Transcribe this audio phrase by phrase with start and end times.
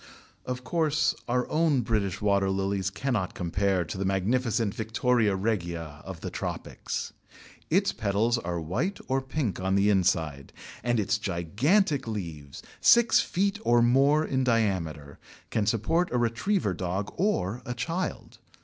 [0.47, 6.21] Of course, our own British water lilies cannot compare with the magnificent Victoria regia of
[6.21, 7.13] the tropics.
[7.69, 10.53] Its petals are white or pink on the inside,
[10.83, 15.19] and its gigantic leaves, six feet or more in diameter,
[15.51, 18.39] can support a retriever dog or a child.